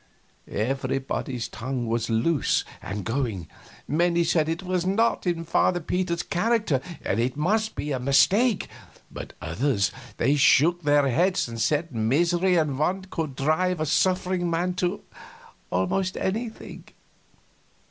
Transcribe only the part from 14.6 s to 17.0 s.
to almost anything.